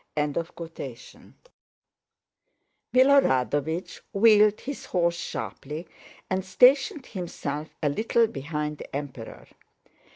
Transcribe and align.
Milorádovich 2.91 4.01
wheeled 4.13 4.61
his 4.61 4.85
horse 4.85 5.15
sharply 5.15 5.87
and 6.27 6.43
stationed 6.43 7.05
himself 7.05 7.69
a 7.83 7.89
little 7.89 8.25
behind 8.25 8.79
the 8.79 8.95
Emperor. 8.95 9.47